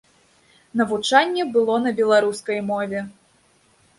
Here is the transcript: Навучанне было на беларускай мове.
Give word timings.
Навучанне 0.79 1.43
было 1.57 1.75
на 1.85 1.93
беларускай 2.01 2.59
мове. 2.73 2.99